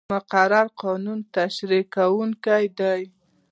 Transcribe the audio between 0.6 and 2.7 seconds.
د قانون تشریح کوونکې